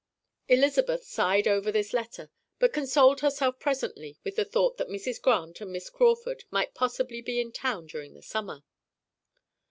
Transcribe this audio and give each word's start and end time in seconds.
Elizabeth 0.47 1.03
sighed 1.03 1.47
over 1.47 1.71
this 1.71 1.93
letter, 1.93 2.31
but 2.57 2.73
consoled 2.73 3.21
herself 3.21 3.59
presently 3.59 4.17
with 4.23 4.35
the 4.35 4.43
thought 4.43 4.77
that 4.77 4.87
Mrs. 4.89 5.21
Grant 5.21 5.61
and 5.61 5.71
Miss 5.71 5.91
Crawford 5.91 6.43
might 6.49 6.73
possibly 6.73 7.21
be 7.21 7.39
in 7.39 7.51
town 7.51 7.85
during 7.85 8.15
the 8.15 8.23
summer. 8.23 8.63